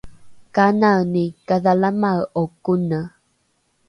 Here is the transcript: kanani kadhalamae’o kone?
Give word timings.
kanani 0.55 1.25
kadhalamae’o 1.47 2.43
kone? 2.63 2.99